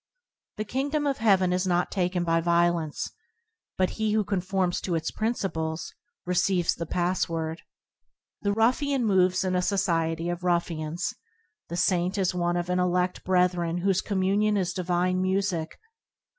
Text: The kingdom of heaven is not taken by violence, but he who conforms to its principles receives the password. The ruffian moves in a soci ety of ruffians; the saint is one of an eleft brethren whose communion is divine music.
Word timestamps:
The 0.57 0.63
kingdom 0.65 1.05
of 1.05 1.19
heaven 1.19 1.53
is 1.53 1.67
not 1.67 1.91
taken 1.91 2.23
by 2.23 2.41
violence, 2.41 3.11
but 3.77 3.91
he 4.01 4.13
who 4.13 4.23
conforms 4.23 4.81
to 4.81 4.95
its 4.95 5.11
principles 5.11 5.93
receives 6.25 6.73
the 6.73 6.87
password. 6.87 7.61
The 8.41 8.51
ruffian 8.51 9.05
moves 9.05 9.43
in 9.43 9.53
a 9.55 9.59
soci 9.59 10.13
ety 10.13 10.27
of 10.27 10.43
ruffians; 10.43 11.13
the 11.69 11.77
saint 11.77 12.17
is 12.17 12.33
one 12.33 12.57
of 12.57 12.67
an 12.67 12.79
eleft 12.79 13.23
brethren 13.23 13.77
whose 13.81 14.01
communion 14.01 14.57
is 14.57 14.73
divine 14.73 15.21
music. 15.21 15.79